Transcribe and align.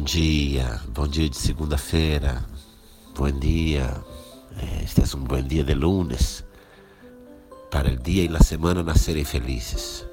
Bom 0.00 0.04
dia, 0.04 0.80
bom 0.94 1.06
dia 1.06 1.28
de 1.28 1.36
segunda-feira, 1.36 2.42
bom 3.14 3.30
dia. 3.30 4.02
Este 4.82 5.02
é 5.02 5.04
um 5.14 5.24
bom 5.24 5.42
dia 5.42 5.62
de 5.62 5.74
lunes, 5.74 6.42
para 7.70 7.90
o 7.90 7.96
dia 7.98 8.24
e 8.24 8.34
a 8.34 8.40
semana 8.40 8.82
nascerem 8.82 9.26
felizes, 9.26 10.06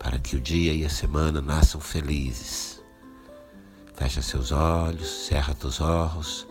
para 0.00 0.18
que 0.18 0.34
o 0.34 0.40
dia 0.40 0.74
e 0.74 0.84
a 0.84 0.90
semana 0.90 1.40
nasçam 1.40 1.80
felizes. 1.80 2.82
Fecha 3.94 4.20
seus 4.20 4.50
olhos, 4.50 5.08
cerra 5.08 5.54
teus 5.54 5.80
olhos, 5.80 6.44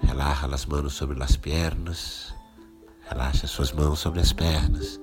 relaxa 0.00 0.46
as 0.46 0.64
mãos 0.64 0.94
sobre 0.94 1.22
as 1.22 1.36
pernas, 1.36 2.34
relaxa 3.06 3.46
suas 3.46 3.70
mãos 3.70 3.98
sobre 3.98 4.20
as 4.20 4.32
pernas 4.32 4.98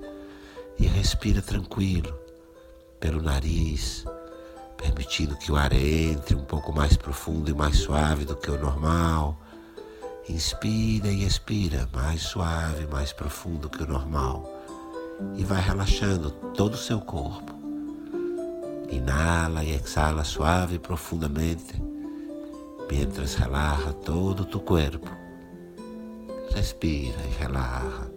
e 0.76 0.88
respira 0.88 1.40
tranquilo 1.40 2.12
pelo 2.98 3.22
nariz 3.22 4.04
permitindo 4.76 5.36
que 5.36 5.50
o 5.50 5.56
ar 5.56 5.72
entre 5.72 6.34
um 6.34 6.44
pouco 6.44 6.72
mais 6.72 6.96
profundo 6.96 7.50
e 7.50 7.54
mais 7.54 7.76
suave 7.76 8.24
do 8.24 8.36
que 8.36 8.50
o 8.50 8.60
normal. 8.60 9.40
Inspira 10.28 11.08
e 11.08 11.24
expira 11.24 11.88
mais 11.92 12.22
suave, 12.22 12.86
mais 12.86 13.12
profundo 13.12 13.70
que 13.70 13.82
o 13.82 13.86
normal. 13.86 14.52
E 15.36 15.44
vai 15.44 15.60
relaxando 15.60 16.30
todo 16.30 16.74
o 16.74 16.78
seu 16.78 17.00
corpo. 17.00 17.54
Inala 18.90 19.64
e 19.64 19.72
exala 19.72 20.24
suave 20.24 20.76
e 20.76 20.78
profundamente, 20.78 21.82
mientras 22.90 23.34
relaxa 23.34 23.92
todo 23.92 24.40
o 24.40 24.44
teu 24.44 24.60
corpo. 24.60 25.10
Respira 26.54 27.20
e 27.24 27.38
relaxa. 27.38 28.10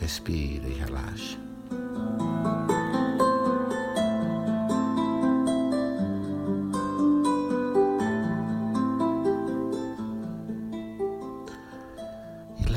Respira 0.00 0.68
e 0.68 0.74
relaxa. 0.74 1.47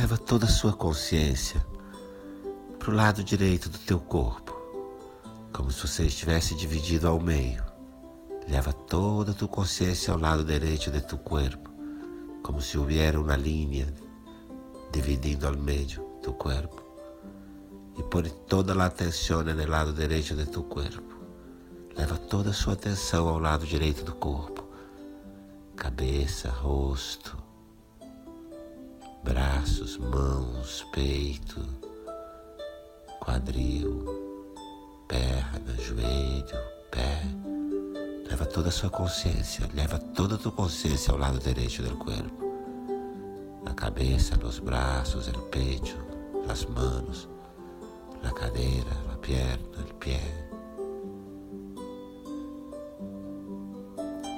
Leva 0.01 0.17
toda 0.17 0.47
a 0.47 0.49
sua 0.49 0.73
consciência 0.73 1.63
para 2.79 2.89
o 2.89 2.95
lado 2.95 3.23
direito 3.23 3.69
do 3.69 3.77
teu 3.77 3.99
corpo, 3.99 4.51
como 5.53 5.69
se 5.69 5.87
você 5.87 6.05
estivesse 6.07 6.55
dividido 6.55 7.07
ao 7.07 7.19
meio. 7.19 7.63
Leva 8.49 8.73
toda 8.73 9.29
a 9.29 9.33
tua 9.35 9.47
consciência 9.47 10.11
ao 10.11 10.19
lado 10.19 10.43
direito 10.43 10.89
de 10.89 11.01
teu 11.01 11.19
corpo, 11.19 11.69
como 12.41 12.59
se 12.59 12.79
houvesse 12.79 13.15
uma 13.15 13.35
linha 13.35 13.93
dividindo 14.91 15.45
ao 15.45 15.55
meio 15.55 16.03
do 16.23 16.33
corpo. 16.33 16.83
E 17.95 18.01
põe 18.01 18.23
toda 18.47 18.73
a 18.73 18.87
atenção 18.87 19.43
no 19.43 19.67
lado 19.69 19.93
direito 19.93 20.35
de 20.35 20.47
teu 20.47 20.63
corpo. 20.63 21.13
Leva 21.95 22.17
toda 22.17 22.49
a 22.49 22.53
sua 22.53 22.73
atenção 22.73 23.27
ao 23.27 23.37
lado 23.37 23.67
direito 23.67 24.03
do 24.03 24.15
corpo. 24.15 24.67
Cabeça, 25.75 26.49
rosto, 26.49 27.40
braços, 29.23 29.97
mãos, 29.97 30.85
peito, 30.91 31.61
quadril, 33.19 34.03
perna, 35.07 35.75
joelho, 35.77 36.57
pé. 36.89 37.21
Leva 38.29 38.45
toda 38.45 38.69
a 38.69 38.71
sua 38.71 38.89
consciência, 38.89 39.69
leva 39.73 39.99
toda 39.99 40.35
a 40.35 40.37
tua 40.37 40.51
consciência 40.51 41.11
ao 41.11 41.19
lado 41.19 41.39
direito 41.39 41.83
do 41.83 41.95
corpo. 41.97 42.51
Na 43.63 43.73
cabeça, 43.73 44.35
nos 44.37 44.59
braços, 44.59 45.27
no 45.27 45.41
peito, 45.43 45.97
nas 46.47 46.65
mãos, 46.65 47.29
na 48.23 48.31
cadeira, 48.31 48.89
na 49.07 49.17
perna, 49.17 49.67
no 49.77 49.93
pé. 49.95 50.21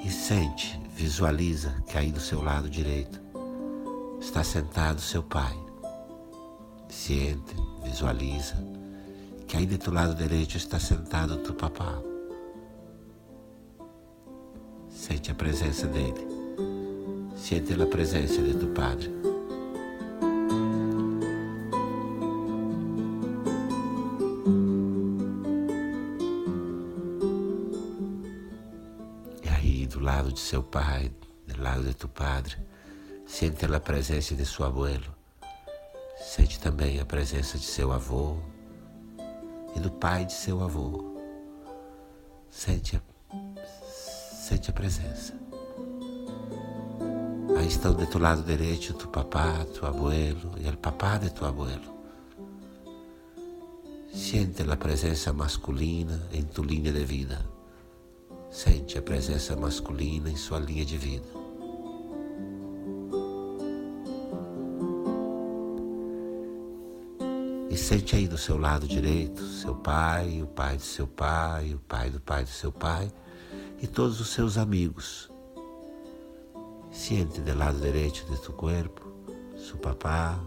E 0.04 0.10
sente, 0.10 0.78
visualiza 0.90 1.70
que 1.86 1.96
aí 1.96 2.12
do 2.12 2.20
seu 2.20 2.42
lado 2.42 2.68
direito 2.68 3.23
está 4.34 4.42
sentado 4.42 5.00
seu 5.00 5.22
pai. 5.22 5.56
Siente, 6.88 7.54
visualiza 7.84 8.56
que 9.46 9.56
aí 9.56 9.64
do 9.64 9.78
teu 9.78 9.92
lado 9.92 10.12
direito 10.12 10.56
está 10.56 10.80
sentado 10.80 11.36
teu 11.36 11.54
papá. 11.54 12.02
Sente 14.88 15.30
a 15.30 15.36
presença 15.36 15.86
dele. 15.86 16.26
Sente 17.36 17.80
a 17.80 17.86
presença 17.86 18.42
de 18.42 18.54
teu 18.54 18.70
padre. 18.70 19.08
E 29.44 29.48
aí, 29.48 29.86
do 29.86 30.00
lado 30.00 30.32
de 30.32 30.40
seu 30.40 30.64
pai, 30.64 31.12
do 31.46 31.62
lado 31.62 31.84
de 31.84 31.94
teu 31.94 32.08
padre, 32.08 32.63
Sente 33.34 33.64
a 33.64 33.80
presença 33.80 34.32
de 34.36 34.46
seu 34.46 34.64
abuelo. 34.64 35.12
Sente 36.16 36.60
também 36.60 37.00
a 37.00 37.04
presença 37.04 37.58
de 37.58 37.64
seu 37.64 37.90
avô 37.90 38.36
e 39.74 39.80
do 39.80 39.90
pai 39.90 40.24
de 40.24 40.32
seu 40.32 40.62
avô. 40.62 41.04
Sente 42.48 42.96
a, 42.96 43.02
sente 43.66 44.70
a 44.70 44.72
presença. 44.72 45.34
Aí 47.58 47.66
estão 47.66 47.92
de 47.92 48.06
tu 48.06 48.20
lado 48.20 48.44
direito 48.44 48.94
tu 48.94 49.08
papá, 49.08 49.66
tu 49.74 49.84
abuelo 49.84 50.52
e 50.56 50.68
o 50.68 50.76
papá 50.76 51.18
de 51.18 51.28
tu 51.30 51.44
abuelo. 51.44 51.92
Sente 54.14 54.62
a 54.62 54.76
presença 54.76 55.32
masculina 55.32 56.24
em 56.32 56.44
tu 56.44 56.62
linha 56.62 56.92
de 56.92 57.04
vida. 57.04 57.44
Sente 58.48 58.96
a 58.96 59.02
presença 59.02 59.56
masculina 59.56 60.30
em 60.30 60.36
sua 60.36 60.60
linha 60.60 60.84
de 60.84 60.96
vida. 60.96 61.43
E 67.74 67.76
sente 67.76 68.14
aí 68.14 68.28
do 68.28 68.38
seu 68.38 68.56
lado 68.56 68.86
direito 68.86 69.42
seu 69.42 69.74
pai, 69.74 70.40
o 70.40 70.46
pai 70.46 70.76
de 70.76 70.84
seu 70.84 71.08
pai, 71.08 71.74
o 71.74 71.78
pai 71.80 72.08
do 72.08 72.20
pai 72.20 72.44
do 72.44 72.48
seu 72.48 72.70
pai 72.70 73.12
e 73.82 73.88
todos 73.88 74.20
os 74.20 74.28
seus 74.28 74.56
amigos. 74.56 75.28
Siente 76.92 77.40
do 77.40 77.58
lado 77.58 77.80
direito 77.80 78.30
de 78.30 78.40
tu 78.40 78.52
corpo, 78.52 79.12
seu 79.56 79.76
papá, 79.76 80.38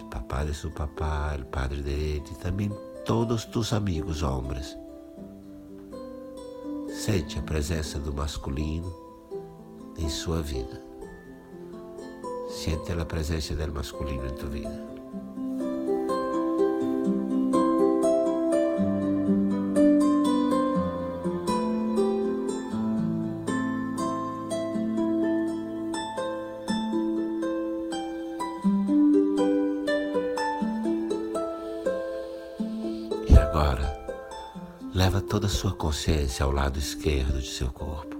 o 0.00 0.06
papá 0.06 0.42
de 0.42 0.54
seu 0.54 0.70
papá, 0.70 1.36
o 1.38 1.44
padre 1.44 1.82
dele 1.82 2.24
e 2.32 2.34
também 2.36 2.72
todos 3.04 3.44
tus 3.44 3.74
amigos 3.74 4.22
homens. 4.22 4.74
Sente 6.88 7.38
a 7.38 7.42
presença 7.42 7.98
do 7.98 8.10
masculino 8.10 8.90
em 9.98 10.08
sua 10.08 10.40
vida. 10.40 10.82
Sente 12.48 12.90
a 12.90 13.04
presença 13.04 13.54
do 13.54 13.70
masculino 13.70 14.26
em 14.26 14.34
tua 14.34 14.48
vida. 14.48 14.97
Agora, 33.58 33.92
leva 34.94 35.20
toda 35.20 35.48
a 35.48 35.50
sua 35.50 35.72
consciência 35.72 36.44
ao 36.44 36.52
lado 36.52 36.78
esquerdo 36.78 37.40
de 37.40 37.48
seu 37.48 37.72
corpo. 37.72 38.16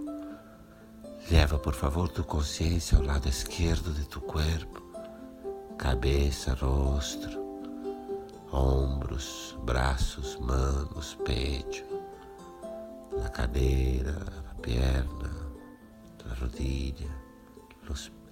Leva, 1.30 1.56
por 1.60 1.74
favor, 1.74 2.08
tua 2.08 2.24
consciência 2.24 2.98
ao 2.98 3.04
lado 3.04 3.28
esquerdo 3.28 3.92
de 3.92 4.04
tu 4.08 4.20
corpo, 4.20 4.82
cabeça, 5.78 6.54
rosto, 6.54 7.28
ombros, 8.50 9.56
braços, 9.62 10.36
mãos, 10.40 11.16
peito, 11.24 11.84
na 13.16 13.28
cadeira, 13.28 14.18
na 14.44 14.54
perna, 14.60 15.30
na 16.26 16.34
rodilha, 16.34 17.08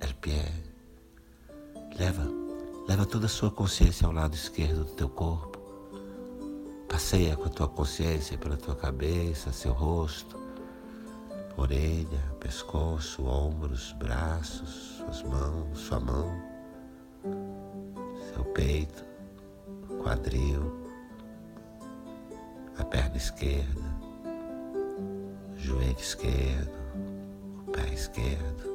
el 0.00 0.14
pé. 0.17 0.52
Leva, 1.97 2.26
leva 2.88 3.06
toda 3.06 3.26
a 3.26 3.29
sua 3.29 3.52
consciência 3.52 4.09
ao 4.09 4.12
lado 4.12 4.35
esquerdo 4.35 4.85
do 4.85 4.93
teu 4.93 5.09
corpo 5.09 5.56
Passeia 6.97 7.37
com 7.37 7.45
a 7.45 7.51
tua 7.51 7.69
consciência 7.69 8.39
pela 8.39 8.57
tua 8.57 8.75
cabeça, 8.75 9.53
seu 9.53 9.71
rosto, 9.71 10.41
orelha, 11.55 12.23
pescoço, 12.41 13.23
ombros, 13.27 13.93
braços, 13.99 14.97
suas 14.97 15.23
mãos, 15.25 15.79
sua 15.79 16.01
mão, 16.01 16.43
seu 18.33 18.43
peito, 18.47 19.05
quadril, 20.03 20.73
a 22.79 22.85
perna 22.87 23.19
esquerda, 23.19 23.95
o 25.53 25.59
joelho 25.59 26.01
esquerdo, 26.01 26.73
o 27.59 27.73
pé 27.73 27.93
esquerdo. 27.93 28.75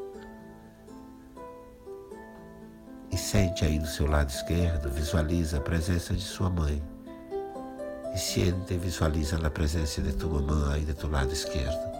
E 3.12 3.18
sente 3.18 3.66
aí 3.66 3.80
do 3.80 3.88
seu 3.88 4.06
lado 4.06 4.30
esquerdo, 4.30 4.92
visualiza 4.92 5.58
a 5.58 5.62
presença 5.62 6.14
de 6.14 6.22
sua 6.22 6.52
mãe 6.52 6.91
e 8.14 8.18
siente 8.18 8.74
e 8.74 8.78
visualiza 8.78 9.38
a 9.38 9.50
presença 9.50 10.02
de 10.02 10.14
tua 10.14 10.42
mamãe 10.42 10.74
aí 10.74 10.86
de 10.86 10.94
tu 10.94 11.08
lado 11.08 11.32
esquerdo 11.32 11.92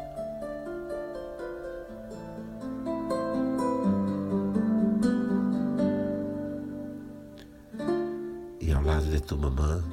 E 8.60 8.72
ao 8.72 8.84
lado 8.84 9.06
de 9.06 9.20
tua 9.22 9.38
mamã, 9.38 9.84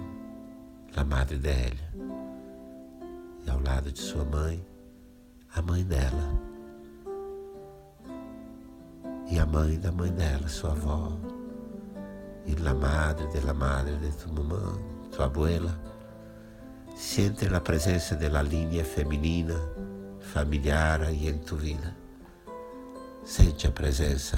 a 0.94 1.02
madre 1.02 1.38
dela. 1.38 1.88
E 3.44 3.50
ao 3.50 3.60
lado 3.60 3.90
de 3.90 3.98
sua 3.98 4.24
mãe, 4.24 4.64
a 5.54 5.62
mãe 5.62 5.82
dela. 5.84 6.38
E 9.30 9.38
a 9.38 9.46
mãe 9.46 9.80
da 9.80 9.90
mãe 9.90 10.12
dela, 10.12 10.46
sua 10.48 10.72
avó. 10.72 11.12
E 12.46 12.52
a 12.68 12.74
madre 12.74 13.26
da 13.40 13.54
madre 13.54 13.96
de 13.96 14.12
tua 14.12 14.32
mamãe 14.32 14.98
tua 15.10 15.26
abuela. 15.26 15.76
Siente 17.00 17.46
a 17.46 17.60
presença 17.60 18.16
da 18.16 18.42
linha 18.42 18.84
feminina, 18.84 19.54
familiar 20.18 21.00
aí 21.00 21.28
em 21.28 21.38
tu 21.38 21.54
vida. 21.54 21.96
Sente 23.24 23.68
a 23.68 23.70
presença 23.70 24.36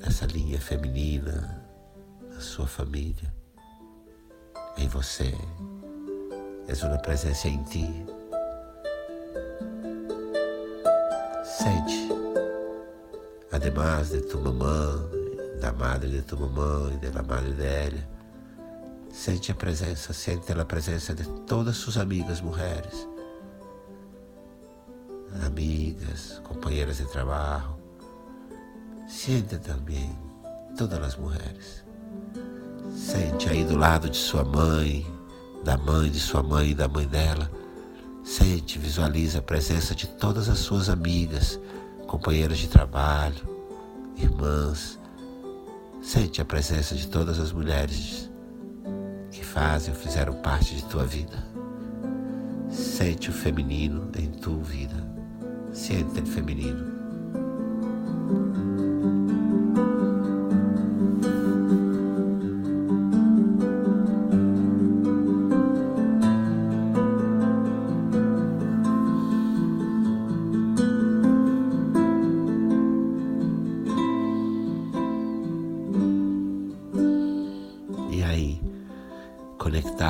dessa 0.00 0.26
linha 0.26 0.60
feminina 0.60 1.64
na 2.20 2.40
sua 2.40 2.66
família, 2.66 3.32
em 4.76 4.88
você. 4.88 5.32
És 6.66 6.82
uma 6.82 6.98
presença 6.98 7.46
em 7.46 7.62
ti. 7.62 8.04
Sente, 11.44 12.08
además 13.52 14.08
de 14.08 14.20
tu 14.22 14.40
mamã, 14.40 15.08
da 15.60 15.72
madre 15.72 16.10
de 16.10 16.22
tu 16.22 16.36
mamã 16.36 16.90
e 16.92 17.06
da 17.06 17.22
madre 17.22 17.52
dela, 17.52 18.15
sente 19.16 19.50
a 19.50 19.54
presença, 19.54 20.12
sente 20.12 20.52
a 20.52 20.64
presença 20.64 21.14
de 21.14 21.24
todas 21.46 21.76
suas 21.76 21.96
amigas 21.96 22.40
mulheres 22.40 23.08
amigas, 25.44 26.40
companheiras 26.44 26.98
de 26.98 27.06
trabalho. 27.06 27.76
Sente 29.08 29.58
também 29.58 30.16
todas 30.76 31.02
as 31.02 31.16
mulheres. 31.16 31.84
Sente 32.94 33.48
aí 33.48 33.64
do 33.64 33.76
lado 33.76 34.08
de 34.08 34.16
sua 34.16 34.44
mãe, 34.44 35.06
da 35.64 35.76
mãe 35.76 36.10
de 36.10 36.20
sua 36.20 36.42
mãe 36.42 36.70
e 36.70 36.74
da 36.74 36.88
mãe 36.88 37.06
dela. 37.06 37.50
Sente, 38.24 38.78
visualiza 38.78 39.38
a 39.38 39.42
presença 39.42 39.94
de 39.94 40.06
todas 40.06 40.48
as 40.48 40.58
suas 40.58 40.88
amigas, 40.88 41.58
companheiras 42.06 42.58
de 42.58 42.68
trabalho, 42.68 43.36
irmãs. 44.16 44.98
Sente 46.02 46.40
a 46.40 46.44
presença 46.44 46.94
de 46.94 47.08
todas 47.08 47.38
as 47.38 47.52
mulheres 47.52 48.30
fazem 49.56 49.94
ou 49.94 49.98
fizeram 49.98 50.34
parte 50.34 50.74
de 50.74 50.84
tua 50.84 51.06
vida. 51.06 51.42
Sente 52.68 53.30
o 53.30 53.32
feminino 53.32 54.10
em 54.18 54.30
tua 54.30 54.62
vida. 54.62 54.94
Sente 55.72 56.20
o 56.20 56.26
feminino. 56.26 56.84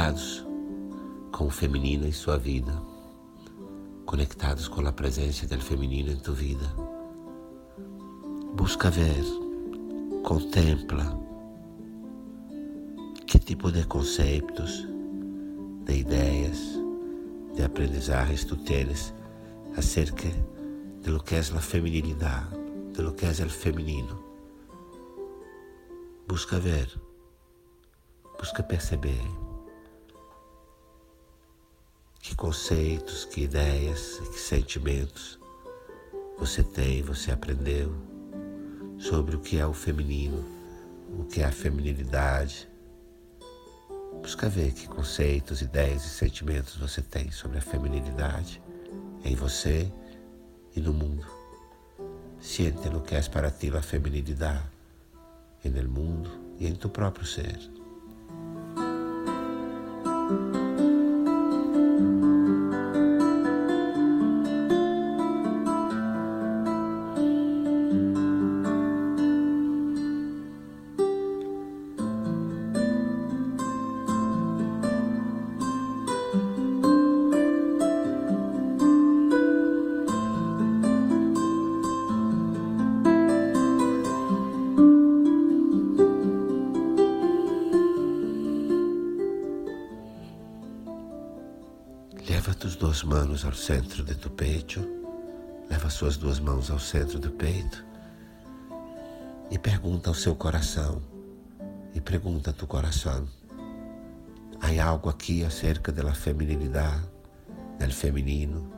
Conectados 0.06 0.47
com 1.32 1.47
o 1.47 1.50
feminino 1.50 2.06
em 2.06 2.12
sua 2.12 2.38
vida 2.38 2.73
conectados 4.05 4.69
com 4.69 4.87
a 4.87 4.93
presença 4.93 5.49
do 5.49 5.61
feminino 5.61 6.12
em 6.12 6.17
tu 6.17 6.32
vida. 6.32 6.64
Busca 8.55 8.88
ver, 8.88 9.25
contempla 10.23 11.19
que 13.26 13.37
tipo 13.41 13.73
de 13.73 13.85
conceitos, 13.85 14.87
de 15.85 15.99
ideias, 15.99 16.61
de 17.56 17.64
aprendizagens 17.64 18.44
tu 18.44 18.56
tens 18.59 19.12
acerca 19.76 20.29
de 21.02 21.11
lo 21.11 21.20
que 21.20 21.35
é 21.35 21.41
a 21.41 21.61
feminilidade, 21.61 22.50
de 22.93 23.02
lo 23.02 23.12
que 23.12 23.26
é 23.26 23.31
o 23.31 23.50
feminino. 23.50 24.23
Busca 26.29 26.61
ver, 26.61 26.88
busca 28.38 28.62
perceber 28.62 29.45
que 32.26 32.34
conceitos, 32.34 33.25
que 33.25 33.43
ideias, 33.43 34.19
que 34.19 34.40
sentimentos 34.40 35.38
você 36.37 36.61
tem, 36.61 37.00
você 37.00 37.31
aprendeu 37.31 37.94
sobre 38.99 39.37
o 39.37 39.38
que 39.38 39.61
é 39.61 39.67
o 39.67 39.73
feminino, 39.73 40.44
o 41.17 41.25
que 41.25 41.40
é 41.40 41.44
a 41.44 41.52
feminilidade. 41.52 42.69
Busca 44.20 44.49
ver 44.49 44.73
que 44.73 44.88
conceitos, 44.88 45.62
ideias 45.62 46.05
e 46.05 46.08
sentimentos 46.08 46.76
você 46.76 47.00
tem 47.00 47.31
sobre 47.31 47.58
a 47.58 47.62
feminilidade 47.62 48.61
em 49.25 49.37
você 49.37 49.88
e 50.75 50.81
no 50.81 50.93
mundo. 50.93 51.25
Siente 52.40 52.88
lo 52.88 53.02
que 53.02 53.14
é 53.14 53.23
para 53.23 53.52
ti 53.52 53.69
a 53.69 53.81
feminilidade 53.81 54.64
no 55.64 55.88
mundo 55.88 56.31
e 56.58 56.67
em 56.67 56.75
tu 56.75 56.88
próprio 56.88 57.25
ser. 57.25 57.75
Tus 92.97 93.03
duas 93.03 93.03
mãos 93.03 93.45
ao 93.45 93.53
centro 93.53 94.03
de 94.03 94.15
tu 94.15 94.31
peito, 94.31 94.81
leva 95.69 95.91
suas 95.91 96.17
duas 96.17 96.41
mãos 96.41 96.71
ao 96.71 96.79
centro 96.79 97.19
do 97.19 97.31
peito 97.31 97.85
e 99.50 99.59
pergunta 99.59 100.09
ao 100.09 100.15
seu 100.15 100.35
coração, 100.35 101.03
e 101.95 102.00
pergunta 102.00 102.50
a 102.50 102.53
tu 102.55 102.67
coração, 102.67 103.29
há 104.62 104.83
algo 104.83 105.11
aqui 105.11 105.45
acerca 105.45 105.93
da 105.93 106.15
feminilidade, 106.15 107.03
do 107.79 107.93
feminino, 107.93 108.73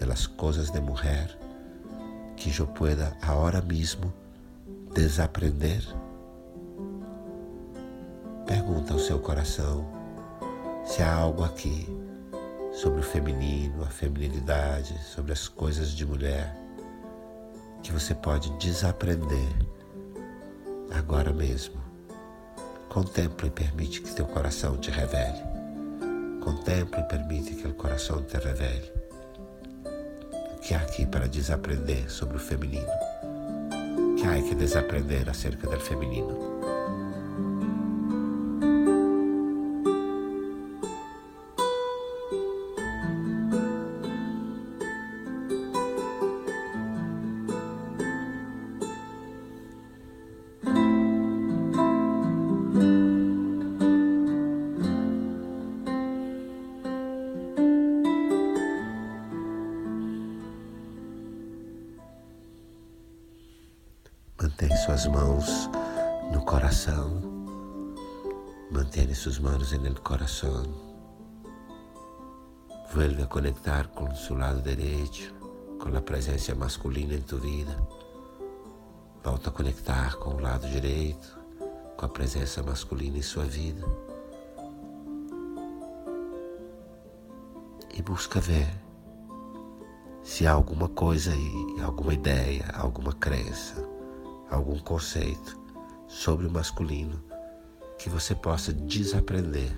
das 0.00 0.26
coisas 0.26 0.70
de 0.70 0.80
mulher, 0.80 1.38
que 2.36 2.50
eu 2.58 2.66
pueda 2.66 3.16
agora 3.22 3.62
mesmo 3.62 4.12
desaprender? 4.92 5.84
Pergunta 8.44 8.92
ao 8.92 8.98
seu 8.98 9.20
coração 9.20 9.86
se 10.84 11.00
há 11.00 11.14
algo 11.14 11.44
aqui 11.44 11.86
sobre 12.76 13.00
o 13.00 13.02
feminino, 13.02 13.82
a 13.82 13.86
feminilidade, 13.86 14.98
sobre 15.02 15.32
as 15.32 15.48
coisas 15.48 15.92
de 15.92 16.04
mulher, 16.04 16.54
que 17.82 17.90
você 17.90 18.14
pode 18.14 18.50
desaprender 18.58 19.48
agora 20.94 21.32
mesmo. 21.32 21.80
Contempla 22.90 23.48
e 23.48 23.50
permite 23.50 24.02
que 24.02 24.14
teu 24.14 24.26
coração 24.26 24.76
te 24.76 24.90
revele. 24.90 25.42
Contempla 26.42 27.00
e 27.00 27.04
permite 27.04 27.54
que 27.54 27.66
o 27.66 27.72
coração 27.72 28.22
te 28.22 28.36
revele. 28.36 28.92
O 30.54 30.60
que 30.60 30.74
há 30.74 30.78
aqui 30.78 31.06
para 31.06 31.26
desaprender 31.26 32.10
sobre 32.10 32.36
o 32.36 32.40
feminino? 32.40 32.86
O 34.12 34.16
que 34.16 34.26
há 34.26 34.42
que 34.42 34.54
desaprender 34.54 35.28
acerca 35.30 35.66
do 35.66 35.80
feminino? 35.80 36.55
Mãos 65.08 65.70
no 66.32 66.44
coração. 66.44 67.22
Mantém 68.70 69.12
suas 69.14 69.38
mãos 69.38 69.72
no 69.72 70.00
coração. 70.00 70.64
Vuelve 72.92 73.22
a 73.22 73.26
conectar 73.26 73.88
com 73.88 74.04
o 74.04 74.16
seu 74.16 74.36
lado 74.36 74.60
direito, 74.62 75.34
com 75.80 75.96
a 75.96 76.00
presença 76.00 76.54
masculina 76.54 77.14
em 77.14 77.20
tu 77.20 77.36
vida. 77.36 77.76
Volta 79.22 79.50
a 79.50 79.52
conectar 79.52 80.16
com 80.16 80.30
o 80.30 80.40
lado 80.40 80.68
direito, 80.68 81.38
com 81.96 82.06
a 82.06 82.08
presença 82.08 82.62
masculina 82.62 83.18
em 83.18 83.22
sua 83.22 83.44
vida. 83.44 83.84
E 87.94 88.02
busca 88.02 88.40
ver 88.40 88.68
se 90.22 90.46
há 90.46 90.52
alguma 90.52 90.88
coisa 90.88 91.32
aí, 91.32 91.80
alguma 91.82 92.12
ideia, 92.12 92.64
alguma 92.74 93.12
crença, 93.12 93.95
algum 94.56 94.78
conceito 94.78 95.58
sobre 96.08 96.46
o 96.46 96.50
masculino 96.50 97.22
que 97.98 98.08
você 98.08 98.34
possa 98.34 98.72
desaprender 98.72 99.70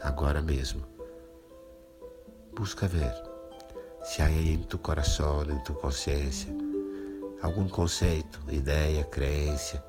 agora 0.00 0.40
mesmo. 0.40 0.82
Busca 2.54 2.88
ver 2.88 3.12
se 4.02 4.22
há 4.22 4.30
em 4.30 4.62
tu 4.62 4.78
coração, 4.78 5.42
em 5.44 5.58
tu 5.64 5.74
consciência, 5.74 6.54
algum 7.42 7.68
conceito, 7.68 8.40
ideia, 8.50 9.04
crença 9.04 9.84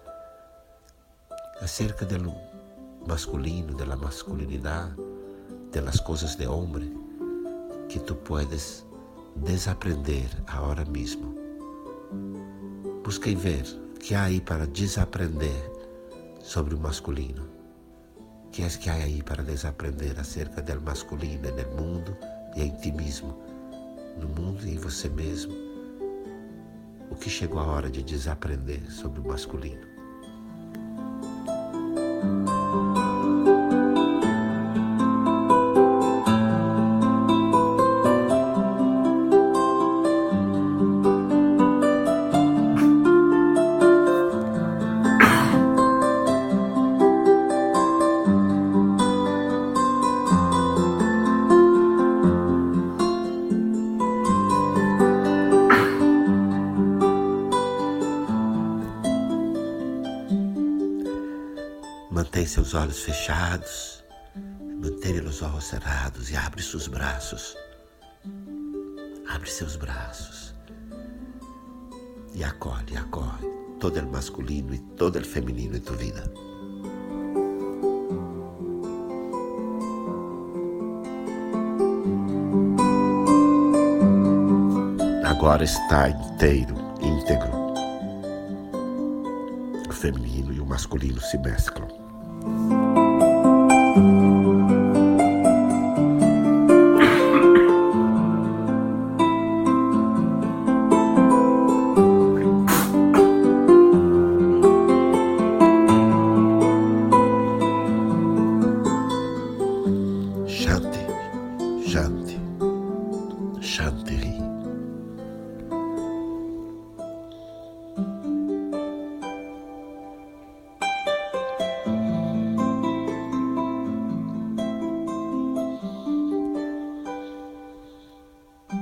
acerca 1.61 2.05
do 2.05 2.33
masculino, 3.07 3.75
da 3.75 3.95
masculinidade, 3.95 4.95
das 5.71 5.99
coisas 5.99 6.35
de 6.35 6.47
homem, 6.47 6.93
que 7.89 7.99
tu 7.99 8.15
puedes 8.15 8.85
desaprender 9.35 10.29
agora 10.47 10.85
mesmo. 10.85 11.35
Busquem 13.03 13.35
ver 13.35 13.84
que 14.05 14.13
há 14.13 14.25
aí 14.25 14.39
para 14.39 14.67
desaprender 14.67 15.71
sobre 16.39 16.75
o 16.75 16.79
masculino. 16.79 17.49
Que 18.51 18.61
é 18.61 18.69
que 18.69 18.87
há 18.87 18.93
aí 18.93 19.23
para 19.23 19.41
desaprender 19.41 20.19
acerca 20.19 20.61
do 20.61 20.79
masculino 20.79 21.49
no 21.49 21.83
mundo 21.83 22.15
e 22.55 22.61
em 22.61 22.69
ti 22.75 22.91
mesmo, 22.91 23.35
no 24.21 24.27
mundo 24.27 24.63
e 24.63 24.75
em 24.75 24.77
você 24.77 25.09
mesmo? 25.09 25.55
O 27.09 27.15
que 27.15 27.31
chegou 27.31 27.59
a 27.59 27.65
hora 27.65 27.89
de 27.89 28.03
desaprender 28.03 28.91
sobre 28.91 29.21
o 29.21 29.27
masculino? 29.27 29.87
Mantém 62.25 62.47
seus 62.47 62.73
olhos 62.73 63.01
fechados, 63.01 64.03
mantenha 64.81 65.23
os 65.23 65.43
olhos 65.43 65.65
cerrados 65.65 66.31
e 66.31 66.35
abre 66.35 66.59
seus 66.59 66.87
braços. 66.87 67.55
Abre 69.29 69.47
seus 69.47 69.75
braços 69.75 70.55
e 72.33 72.43
acolhe, 72.43 72.97
acolhe 72.97 73.47
todo 73.79 73.99
o 73.99 74.11
masculino 74.11 74.73
e 74.73 74.79
todo 74.97 75.19
o 75.19 75.23
feminino 75.23 75.77
em 75.77 75.79
tua 75.79 75.95
vida. 75.97 76.23
Agora 85.23 85.63
está 85.63 86.09
inteiro, 86.09 86.75
íntegro. 86.99 87.51
O 89.87 89.93
feminino 89.93 90.51
e 90.51 90.59
o 90.59 90.65
masculino 90.65 91.21
se 91.21 91.37
mesclam. 91.37 92.04